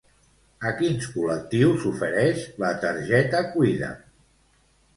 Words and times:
A 0.69 0.71
quins 0.79 1.09
col·lectius 1.17 1.77
s'ofereix 1.85 2.47
la 2.65 2.73
targeta 2.87 3.45
Cuida'm? 3.53 4.05